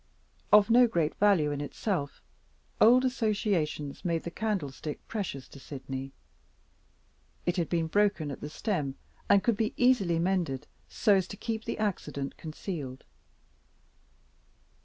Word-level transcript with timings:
Of 0.51 0.71
no 0.71 0.87
great 0.87 1.13
value 1.17 1.51
in 1.51 1.61
itself, 1.61 2.23
old 2.81 3.05
associations 3.05 4.03
made 4.03 4.23
the 4.23 4.31
candlestick 4.31 5.07
precious 5.07 5.47
to 5.49 5.59
Sydney. 5.59 6.11
It 7.45 7.57
had 7.57 7.69
been 7.69 7.85
broken 7.85 8.31
at 8.31 8.41
the 8.41 8.49
stem 8.49 8.95
and 9.29 9.43
could 9.43 9.57
be 9.57 9.75
easily 9.77 10.17
mended 10.17 10.65
so 10.89 11.13
as 11.13 11.27
to 11.27 11.37
keep 11.37 11.65
the 11.65 11.77
accident 11.77 12.35
concealed. 12.35 13.03